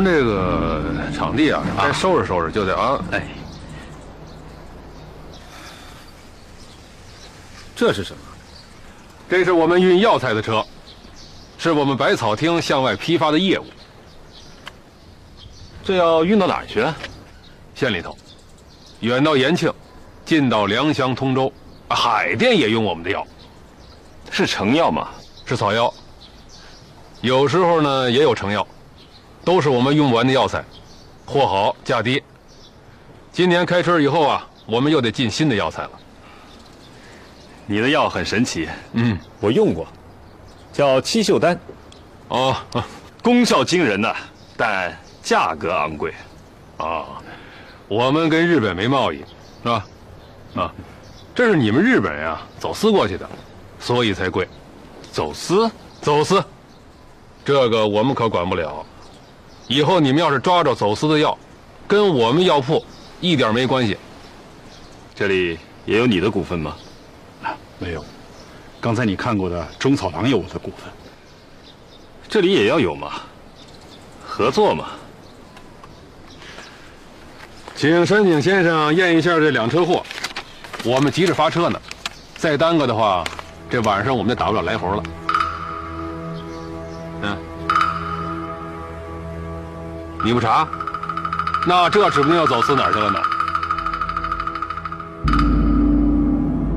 [0.00, 0.82] 们这个
[1.14, 3.04] 场地啊，该收拾收拾就得啊。
[3.12, 3.22] 哎，
[7.76, 8.18] 这是什么？
[9.28, 10.64] 这是我们运药材的车，
[11.58, 13.66] 是我们百草厅向外批发的业务。
[15.84, 16.84] 这要运到哪儿去？
[17.74, 18.16] 县里头，
[19.00, 19.72] 远到延庆，
[20.24, 21.52] 近到良乡、通州，
[21.88, 23.26] 海淀也用我们的药。
[24.30, 25.08] 是成药吗？
[25.44, 25.92] 是草药。
[27.20, 28.66] 有时候呢也有成药，
[29.44, 30.64] 都是我们用不完的药材，
[31.26, 32.22] 货好价低。
[33.32, 35.90] 今年开春以后啊，我们又得进新的药材了。
[37.66, 39.86] 你的药很神奇，嗯，我用过，
[40.72, 41.58] 叫七秀丹，
[42.28, 42.56] 哦，
[43.22, 44.14] 功效惊人呐，
[44.56, 46.12] 但价格昂贵。
[46.76, 47.06] 啊，
[47.86, 49.18] 我们跟日本没贸易，
[49.62, 49.86] 是吧？
[50.56, 50.74] 啊，
[51.34, 53.28] 这是你们日本人啊走私过去的，
[53.78, 54.48] 所以才贵。
[55.12, 55.70] 走私？
[56.00, 56.42] 走私。
[57.44, 58.84] 这个我们可管不了。
[59.70, 61.38] 以后你们要是抓着走私的药，
[61.86, 62.84] 跟我们药铺
[63.20, 63.96] 一点没关系。
[65.14, 65.56] 这里
[65.86, 66.76] 也有你的股份吗？
[67.44, 68.04] 啊没有。
[68.80, 70.92] 刚才你看过的中草堂有我的股份。
[72.28, 73.12] 这里也要有嘛，
[74.26, 74.88] 合作嘛。
[77.76, 80.02] 请山井先生验一下这两车货，
[80.84, 81.80] 我们急着发车呢，
[82.34, 83.22] 再耽搁的话，
[83.70, 85.02] 这晚上我们就打不了来活了。
[90.22, 90.68] 你不查，
[91.66, 93.18] 那这指不定要走私哪儿去了呢。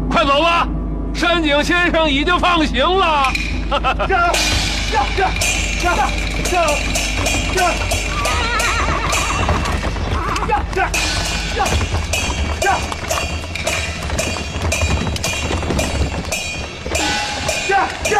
[0.10, 0.66] 快走吧，
[1.14, 3.32] 山井先生已经放行了。
[3.70, 3.76] 这
[4.92, 5.28] 这这
[5.82, 5.90] 这
[6.44, 6.56] 这
[7.54, 7.60] 这
[10.46, 10.88] 这这
[12.62, 12.72] 这
[17.68, 17.76] 这
[18.10, 18.12] 这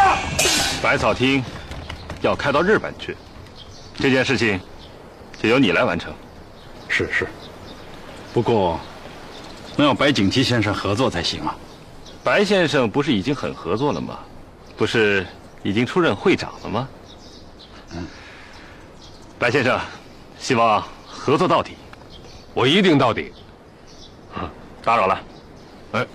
[0.82, 1.42] 百草厅
[2.20, 3.16] 要开到日本去，
[3.96, 4.60] 这件事情
[5.44, 6.10] 就由你来完成。
[6.88, 7.26] 是是，
[8.32, 8.80] 不过
[9.76, 11.54] 能要白景琦先生合作才行啊。
[12.22, 14.20] 白先生不是已经很合作了吗？
[14.74, 15.26] 不是
[15.62, 16.88] 已经出任会长了吗？
[17.90, 18.06] 嗯，
[19.38, 19.78] 白先生，
[20.38, 21.72] 希望合作到底。
[22.54, 23.30] 我一定到底。
[24.82, 25.20] 打扰了。
[25.92, 26.06] 哎。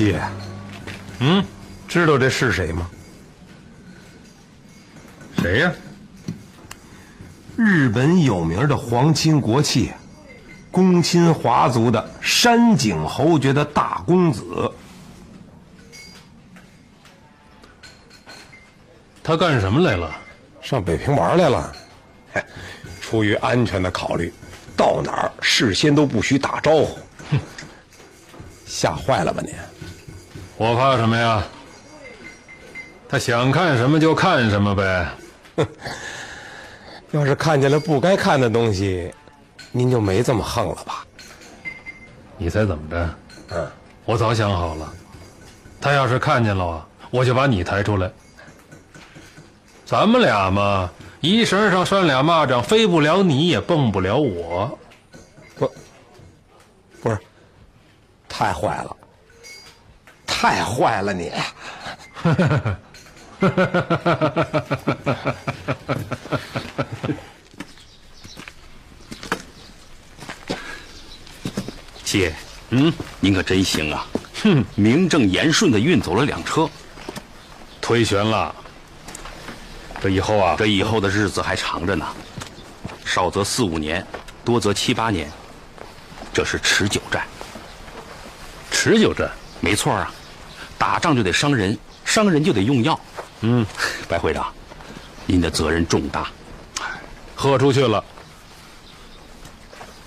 [0.00, 0.22] 七爷，
[1.18, 1.44] 嗯，
[1.86, 2.88] 知道这是谁吗？
[5.36, 5.70] 谁呀？
[7.54, 9.92] 日本有名的皇亲国戚，
[10.70, 14.72] 公亲华族的山井侯爵的大公子。
[19.22, 20.10] 他干什么来了？
[20.62, 21.76] 上北平玩来了。
[22.32, 22.42] 嘿，
[23.02, 24.32] 出于安全的考虑，
[24.74, 26.98] 到哪儿事先都不许打招呼。
[27.32, 27.40] 哼，
[28.64, 29.52] 吓坏了吧你？
[30.60, 31.42] 我怕什么呀？
[33.08, 35.08] 他想看什么就看什么呗。
[37.12, 39.10] 要是看见了不该看的东西，
[39.72, 41.02] 您就没这么横了吧？
[42.36, 43.08] 你猜怎么着？
[43.52, 43.70] 嗯，
[44.04, 44.92] 我早想好了，
[45.80, 48.12] 他要是看见了啊，我就把你抬出来。
[49.86, 50.90] 咱们俩嘛，
[51.22, 54.78] 一绳上拴俩蚂蚱，飞不了你也蹦不了我。
[55.56, 55.72] 不，
[57.00, 57.18] 不是，
[58.28, 58.94] 太坏了，
[60.40, 61.30] 太坏了你！
[72.02, 72.34] 姐，
[72.70, 74.06] 嗯，您可真行啊！
[74.42, 76.66] 哼，名正言顺的运走了两车，
[77.78, 78.54] 推悬了。
[80.00, 82.06] 这以后啊，这以后的日子还长着呢，
[83.04, 84.06] 少则四五年，
[84.42, 85.30] 多则七八年，
[86.32, 87.26] 这是持久战。
[88.70, 90.10] 持久战，没错啊，
[90.80, 92.98] 打仗就得伤人，伤人就得用药。
[93.42, 93.66] 嗯，
[94.08, 94.50] 白会长，
[95.26, 96.30] 您的责任重大，
[97.36, 98.02] 喝出去了，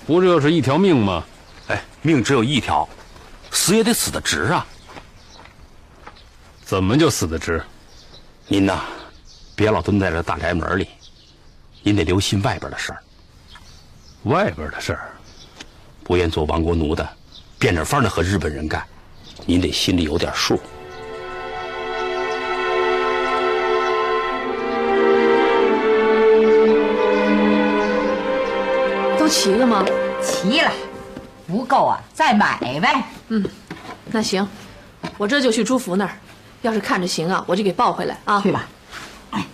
[0.04, 1.22] 不就是一条命吗？
[1.68, 2.88] 哎，命只有一条，
[3.52, 4.66] 死也得死得值啊！
[6.64, 7.62] 怎么就死得值？
[8.48, 8.82] 您呐，
[9.54, 10.88] 别老蹲在这大宅门里，
[11.84, 12.98] 您得留心外边的事儿。
[14.24, 15.12] 外边的事儿，
[16.02, 17.08] 不愿做亡国奴的，
[17.60, 18.84] 变着法的和日本人干，
[19.46, 20.58] 您得心里有点数。
[29.18, 29.84] 都齐了吗？
[30.22, 30.70] 齐了，
[31.46, 33.02] 不够啊，再买呗。
[33.28, 33.44] 嗯，
[34.06, 34.46] 那行，
[35.16, 36.18] 我这就去朱福那儿，
[36.62, 38.40] 要是看着行啊，我就给抱回来啊。
[38.40, 38.66] 去吧，
[39.30, 39.46] 哎，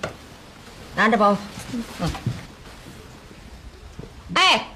[0.97, 1.37] 拿着包。
[1.73, 2.11] 嗯。
[4.35, 4.67] 哎，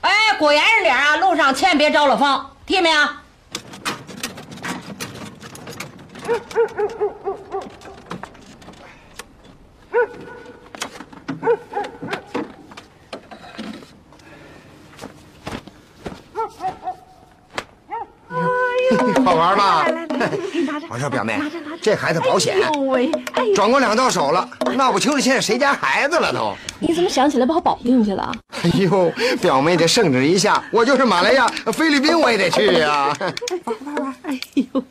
[0.00, 3.08] 哎，果严实点啊，路上千万别着了风，听见没有？
[19.24, 19.86] 好玩吧？
[20.88, 21.38] 我说表妹，
[21.82, 22.56] 这孩子保险，
[23.54, 26.54] 转过两道手了，闹不清楚现在谁家孩子了都。
[26.78, 28.32] 你怎么想起来把我保定去了？
[28.62, 33.14] 哎呦，表妹得圣旨一下，我就是马来亚、菲律宾我也得去呀。
[33.64, 34.82] 玩玩玩，哎呦！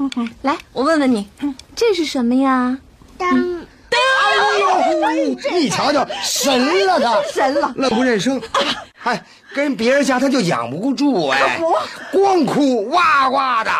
[0.42, 1.28] 来，我问问你，
[1.76, 2.78] 这是什么呀？
[3.18, 8.40] 当哎呦，你瞧瞧，神了他， 神了，愣不认生。
[9.02, 9.22] 哎，
[9.54, 11.58] 跟别人家他就养不住哎，
[12.12, 13.70] 光哭哇哇的，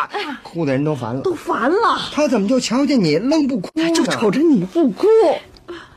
[0.43, 1.99] 哭的人都烦了，都烦了。
[2.13, 3.89] 他怎么就瞧见你愣不哭呢？
[3.91, 5.07] 就瞅着你不哭。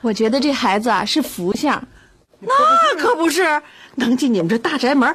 [0.02, 1.82] 我觉得这孩子啊是福相，
[2.40, 2.52] 那
[2.98, 3.60] 可不是，
[3.96, 5.08] 能进你们这大宅门，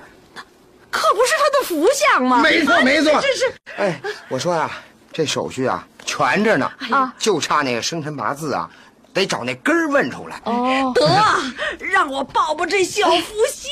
[0.90, 2.42] 可不是他的福相吗？
[2.42, 3.54] 没错没错，这是。
[3.78, 4.70] 哎，我说呀，
[5.20, 8.70] 这手续啊全着呢，啊，就差那个生辰八字啊。
[9.12, 13.70] 得找那根儿问出来哦， 得让我抱抱这小福星。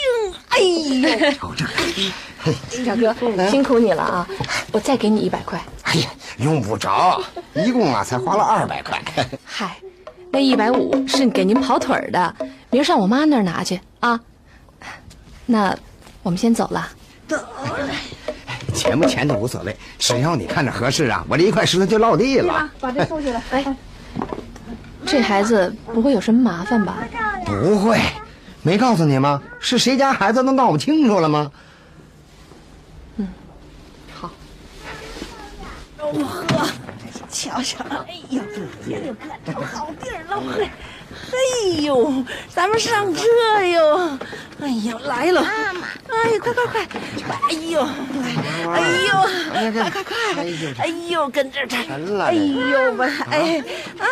[0.49, 3.15] 哎呦，瞅这，小哥
[3.47, 4.27] 辛苦你了啊！
[4.73, 5.63] 我再给你一百块。
[5.83, 7.21] 哎呀，用不着，
[7.53, 9.01] 一共啊才花了二百块。
[9.45, 9.77] 嗨，
[10.31, 12.35] 那一百五是给您跑腿儿的，
[12.71, 14.19] 明儿上我妈那儿拿去啊。
[15.45, 15.73] 那
[16.23, 16.89] 我们先走了。
[17.27, 17.47] 得，
[18.77, 22.69] 钱不钱的无所谓，只要你看着合适啊，我这一块石头就落地了。
[22.79, 23.41] 把这收起来。
[23.51, 23.75] 哎。
[25.05, 26.97] 这孩子不会有什么麻烦吧？
[27.45, 27.97] 不会，
[28.61, 29.41] 没告诉你吗？
[29.57, 31.49] 是谁家孩子都闹不清楚了吗？
[33.15, 33.27] 嗯，
[34.13, 34.29] 好。
[35.97, 36.67] 我喝，
[37.29, 40.69] 瞧瞧，哎呦，哎呦，可找好地儿了，嘿，
[41.31, 43.23] 嘿呦，咱们上车
[43.71, 44.17] 哟！
[44.61, 45.41] 哎呦，来了，
[46.09, 46.87] 哎呦，快快快，
[47.49, 47.87] 哎呦，
[48.73, 49.11] 哎呦，
[49.73, 50.15] 快快快，
[50.79, 51.75] 哎呦，跟这这，
[52.21, 53.63] 哎呦吧，哎
[53.99, 54.05] 啊，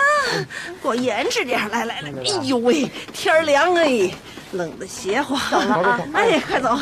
[0.82, 4.12] 给我严实点，来来来，哎呦喂，天凉哎，
[4.52, 6.78] 冷的邪乎，走了，哎，快走，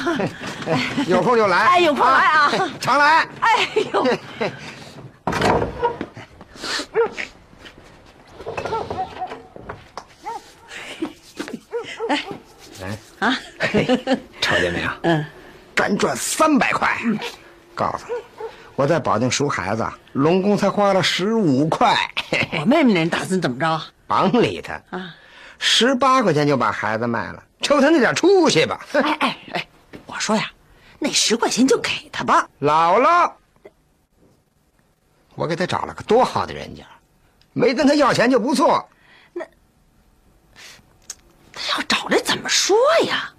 [1.07, 4.07] 有空就来，哎，有空来啊，常来，哎呦。
[12.09, 12.25] 哎，
[12.81, 13.37] 来啊！
[14.41, 14.89] 瞅见没有？
[15.03, 15.25] 嗯，
[15.75, 16.97] 敢赚三百块。
[17.75, 18.45] 告诉你，
[18.75, 21.95] 我在保定赎孩子，龙宫才花了十五块。
[22.59, 23.81] 我妹妹那人打算怎么着？
[24.07, 25.15] 甭理他啊！
[25.59, 28.85] 十八块钱就把孩子卖了，瞅他那点出息吧！
[28.93, 29.67] 哎哎哎，
[30.05, 30.51] 我说呀，
[30.99, 32.47] 那十块钱就给他吧。
[32.59, 33.31] 姥姥，
[35.35, 36.83] 我给他找了个多好的人家，
[37.53, 38.87] 没跟他要钱就不错。
[41.71, 43.33] 要找来怎么说呀？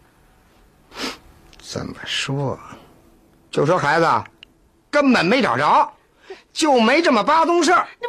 [1.58, 2.58] 怎么说？
[3.50, 4.24] 就说孩子
[4.90, 5.92] 根本没找着，
[6.52, 7.86] 就没这么巴宗事儿。
[8.00, 8.08] 那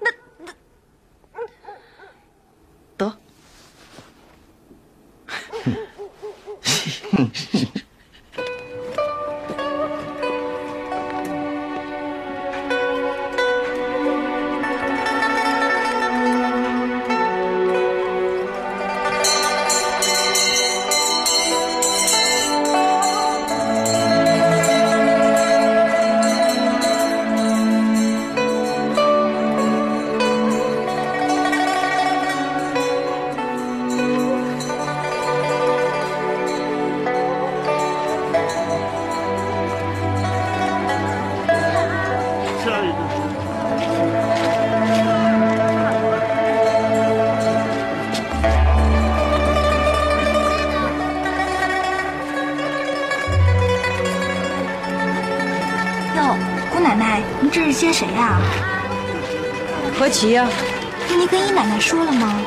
[0.00, 0.52] 那那
[2.96, 3.18] 得
[57.56, 58.38] 这是接谁呀、
[59.98, 60.46] 何琪呀、
[61.08, 62.38] 那您跟姨奶奶说了吗？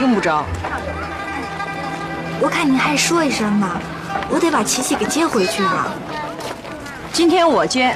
[0.00, 0.44] 用不着。
[2.40, 3.80] 我看您还是说一声吧，
[4.28, 5.94] 我得把琪琪给接回去了。
[7.12, 7.94] 今天我接。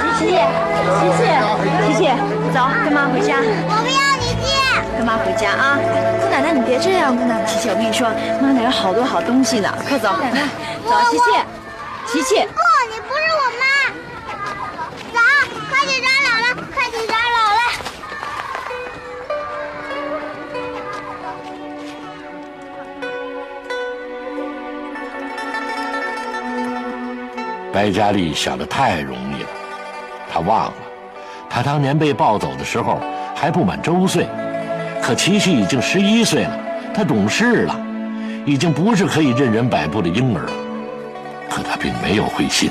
[0.00, 0.24] 琪琪，
[0.96, 1.28] 琪琪，
[1.84, 2.08] 琪琪，
[2.54, 3.36] 走，跟妈回家。
[3.36, 4.56] 我不要你接。
[4.96, 5.76] 跟妈回家啊！
[6.40, 7.44] 姑奶奶，你别这样，姑奶奶。
[7.44, 8.08] 琪琪，我跟你说，
[8.40, 10.08] 妈那有好多好东西呢，快走。
[10.16, 10.48] 奶奶，
[10.88, 11.24] 走，琪琪，
[12.06, 12.36] 琪琪。
[12.36, 13.62] 不，你不是我妈。
[15.12, 15.20] 走，
[15.68, 17.60] 快去找姥姥，快去找姥姥。
[27.70, 29.48] 白佳丽想的太容易了，
[30.32, 30.72] 她忘了，
[31.50, 32.98] 她当年被抱走的时候
[33.36, 34.26] 还不满周岁，
[35.10, 36.56] 可琪琪已经十一岁了，
[36.94, 37.76] 她懂事了，
[38.46, 40.52] 已经不是可以任人摆布的婴儿了。
[41.50, 42.70] 可她并没有灰心。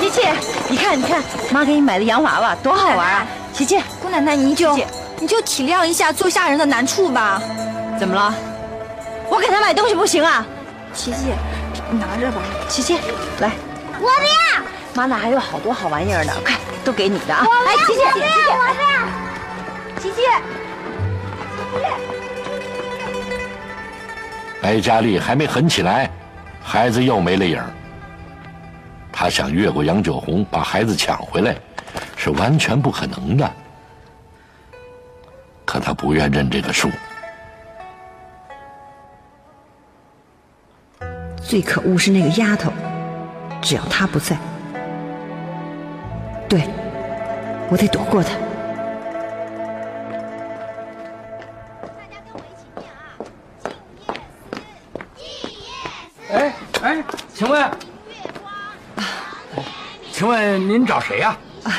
[0.00, 0.22] 琪琪，
[0.70, 3.26] 你看，你看，妈给你买的洋娃娃多好玩啊！
[3.52, 4.74] 琪琪，姑奶奶，你就
[5.18, 7.38] 你就体谅一下做下人的难处吧。
[7.98, 8.32] 怎么了？
[9.28, 10.46] 我给他买东西不行啊？
[10.94, 11.32] 琪琪，
[11.90, 12.40] 你拿着吧。
[12.68, 12.94] 琪琪，
[13.40, 13.50] 来，
[13.94, 14.62] 我不要。
[14.94, 17.44] 妈那还有好多好玩意儿呢，快都给你的啊！
[17.44, 18.26] 我来，琪琪，不要，
[19.98, 20.22] 琪琪，
[21.56, 21.88] 我不要。
[21.90, 21.98] 琪
[24.52, 26.08] 琪，白佳丽还没狠起来，
[26.62, 27.68] 孩子又没了影儿。
[29.12, 31.54] 她想越过杨九红把孩子抢回来，
[32.16, 33.52] 是完全不可能的。
[35.64, 36.90] 可她不愿认这个数。
[41.48, 42.70] 最可恶是那个丫头，
[43.62, 44.36] 只要她不在，
[46.46, 46.60] 对，
[47.70, 48.34] 我得躲过她。
[56.30, 57.70] 哎哎，请问，
[60.12, 61.34] 请问您找谁呀、
[61.64, 61.72] 啊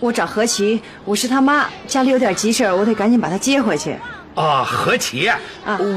[0.00, 3.96] 我找何琪，我是他妈，家里有点急事儿，我得赶紧把她接回去。
[4.34, 4.62] 啊？
[4.62, 5.40] 何琪啊，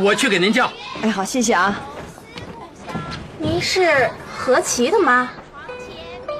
[0.01, 0.71] 我去给您叫。
[1.01, 1.77] 哎，好，谢谢啊。
[3.39, 5.29] 您是何琪的妈？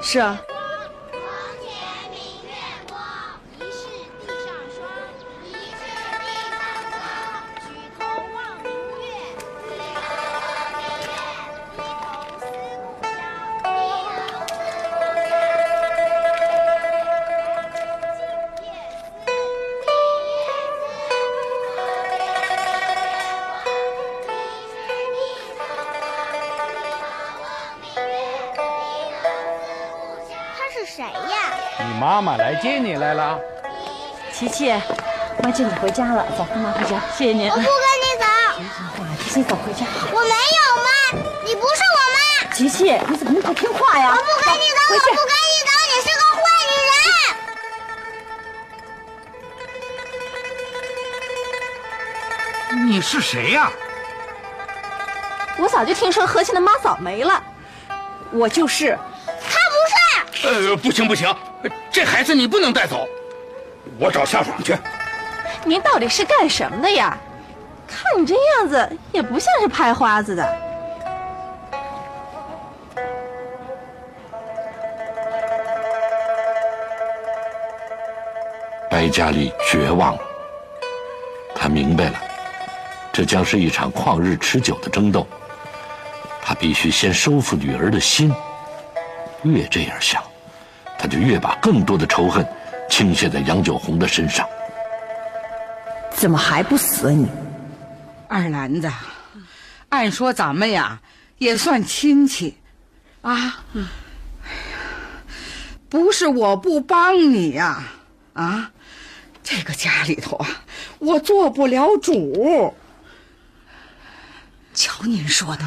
[0.02, 0.42] 是啊。
[32.18, 33.40] 妈妈来接你来了。
[34.34, 34.74] 琪琪，
[35.44, 37.00] 妈接你回家了，走，跟妈回家。
[37.16, 37.48] 谢谢您。
[37.48, 38.26] 我不跟你走。
[39.24, 39.86] 琪琪，走回家。
[40.12, 40.34] 我没有
[40.82, 40.90] 妈，
[41.46, 42.18] 你不是我妈。
[42.56, 44.10] 琪琪，你怎么那么不听话呀？
[44.10, 46.42] 我不跟你走，我不跟你走，你是个坏
[46.72, 46.74] 女
[52.82, 52.88] 人。
[52.88, 53.72] 你是谁呀、
[55.60, 57.44] 我早就听说何琪的妈早没了。
[58.32, 58.98] 我就是。
[59.28, 59.76] 他不
[60.42, 60.48] 是。
[60.48, 61.32] 呃，不行不行，
[61.98, 63.08] 这孩子你不能带走，
[64.00, 64.78] 我找夏爽去。
[65.66, 67.18] 您到底是干什么的呀？
[67.88, 70.48] 看你这样子，也不像是拍花子的。
[78.92, 80.22] 白佳丽绝望了，
[81.56, 82.22] 她明白了，
[83.12, 85.26] 这将是一场旷日持久的争斗。
[86.44, 88.32] 她必须先收复女儿的心。
[89.42, 90.22] 越这样想，
[90.98, 92.46] 她就越把更多的仇恨
[92.90, 94.48] 倾泻在杨九红的身上。
[96.12, 97.28] 怎么还不死啊你？
[98.28, 98.92] 二兰子，
[99.90, 101.00] 按说咱们呀
[101.38, 102.58] 也算亲戚，
[103.22, 103.88] 啊，哎呀，
[105.88, 107.84] 不是我不帮你呀，
[108.34, 108.72] 啊，
[109.44, 110.48] 这个家里头啊，
[111.00, 112.74] 我做不了主。
[114.74, 115.64] 瞧您说的，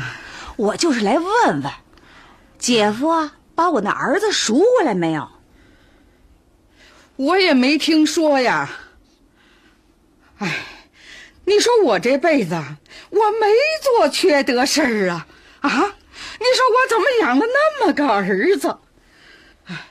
[0.57, 1.73] 我就是来问问，
[2.59, 5.29] 姐夫啊，把我那儿子赎回来没有？
[7.17, 8.71] 我也没听说呀。
[10.39, 10.65] 哎，
[11.45, 12.55] 你说我这辈子
[13.11, 13.53] 我没
[13.83, 15.27] 做缺德事儿啊
[15.61, 15.69] 啊！
[15.69, 18.79] 你说我怎么养了那么个儿子？
[19.67, 19.89] 哎，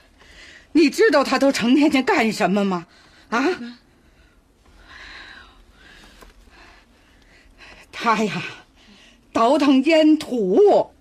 [0.72, 2.88] 你知道他都成天天干什么吗？
[3.30, 3.46] 啊？
[7.92, 8.42] 他呀，
[9.32, 10.92] 倒腾烟土，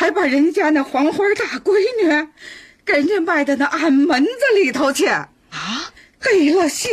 [0.00, 2.28] 还把人家那黄花大闺女
[2.86, 5.28] 给人家卖到那暗门子里头去啊，
[6.18, 6.90] 黑了心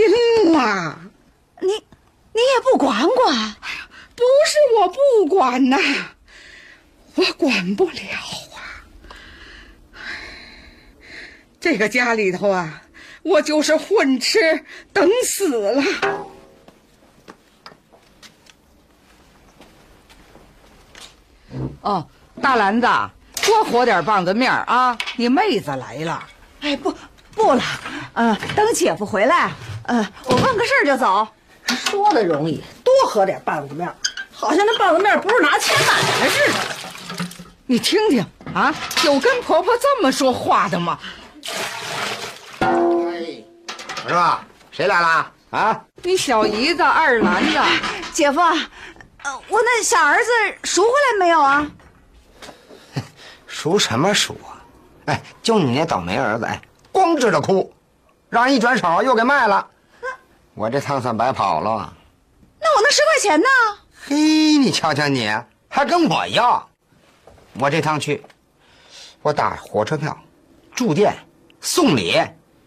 [0.51, 0.99] 了。
[1.61, 3.55] 你，你也不管管？
[4.13, 5.77] 不是我不管呐，
[7.15, 8.01] 我管不了
[8.53, 8.83] 啊。
[11.61, 12.83] 这个家里头啊，
[13.21, 15.83] 我就是混吃等死了。
[21.79, 22.09] 哦，
[22.41, 22.87] 大篮子，
[23.45, 24.97] 多和点棒子面啊！
[25.15, 26.23] 你妹子来了。
[26.61, 26.93] 哎，不，
[27.35, 27.61] 不了，
[28.13, 29.51] 呃，等姐夫回来，
[29.83, 31.27] 呃，我问个事儿就走。
[31.67, 33.91] 说的容易，多和点棒子面，
[34.31, 37.25] 好像那棒子面不是拿钱买的似的。
[37.65, 38.73] 你听听啊，
[39.03, 40.97] 有跟婆婆这么说话的吗？
[42.61, 43.43] 哎
[44.07, 44.45] 是吧？
[44.71, 45.81] 谁来了啊？
[46.03, 47.59] 你小姨子二兰子，
[48.13, 50.29] 姐夫，呃，我那小儿子
[50.63, 51.67] 赎回来没有啊？
[53.47, 54.61] 赎什么赎啊？
[55.05, 57.73] 哎，就你那倒霉儿子，哎，光知道哭，
[58.29, 59.65] 让人一转手又给卖了。
[60.53, 61.93] 我这趟算白跑了。
[62.59, 63.47] 那我那十块钱呢？
[64.05, 64.15] 嘿，
[64.57, 65.31] 你瞧瞧你，
[65.69, 66.67] 还跟我要？
[67.59, 68.23] 我这趟去，
[69.21, 70.17] 我打火车票、
[70.75, 71.15] 住店、
[71.61, 72.21] 送礼，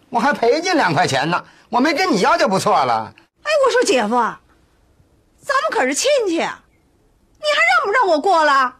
[0.08, 1.44] 我还赔进两块钱呢。
[1.68, 3.12] 我没跟你要就不错了。
[3.42, 8.76] 哎，我说姐夫，咱们可是亲戚，你还让不让我过了？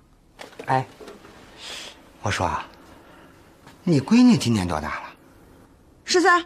[0.66, 0.86] 哎，
[2.22, 2.50] 我说，
[3.82, 5.02] 你闺女今年多大了？
[6.04, 6.44] 十三。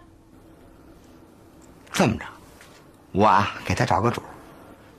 [1.93, 2.25] 这么着。
[3.13, 4.23] 我啊，给她找个主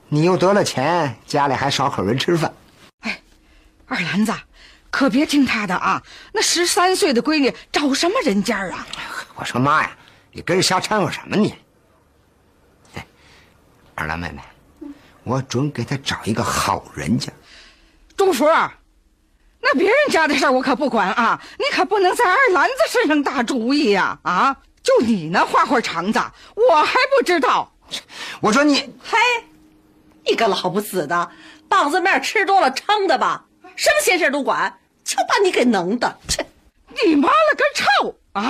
[0.07, 2.53] 你又得了钱，家里还少口人吃饭。
[3.01, 3.21] 哎，
[3.87, 4.33] 二兰子，
[4.89, 6.01] 可别听他的啊！
[6.31, 8.87] 那十三岁的闺女找什么人家啊？
[9.35, 9.97] 我说妈呀，
[10.31, 11.55] 你跟着瞎掺和什么你？
[12.95, 13.05] 哎，
[13.95, 14.41] 二兰妹妹，
[15.23, 17.31] 我准给她找一个好人家。
[18.15, 18.45] 钟福，
[19.67, 24.19] 那别人家的事儿我可不管啊，你可不能在二兰子身上打主意呀！
[24.21, 26.19] 啊，就你那花花肠子，
[26.53, 27.73] 我还不知道。
[28.41, 29.17] 我说你，嘿，
[30.23, 31.31] 你个老不死的，
[31.67, 33.45] 棒子面吃多了撑的吧？
[33.75, 36.15] 什么闲事都管，就把你给能的！
[36.27, 36.45] 切，
[37.03, 38.43] 你妈了个臭啊！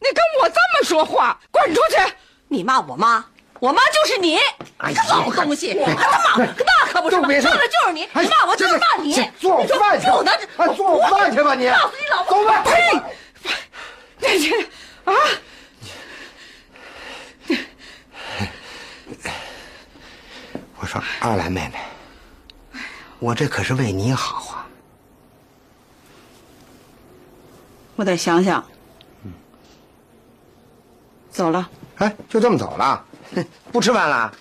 [0.00, 2.14] 你跟我这么说话，滚出去！
[2.48, 3.26] 你骂我妈，
[3.62, 4.36] 我妈就是你，
[4.78, 5.72] 哎个老东西！
[5.78, 9.14] 我他妈那可不是嘛，说的就是你，你骂我就是骂你。
[9.38, 10.24] 做饭去，做
[11.00, 11.68] 饭去吧你！
[11.70, 12.72] 告诉你老走吧，呸！
[15.04, 15.14] 啊！
[20.80, 22.80] 我说二兰妹妹，
[23.20, 24.66] 我这可是为你好啊！
[27.94, 28.64] 我得想想。
[31.30, 31.70] 走了。
[31.98, 33.04] 哎，就这么走了？
[33.72, 34.32] 不吃饭了？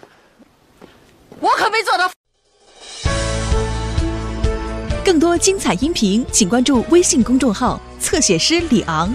[1.40, 2.12] 我可没做到。
[5.04, 9.12] 更多精彩音频，请关注微信公众号“侧写师李昂”。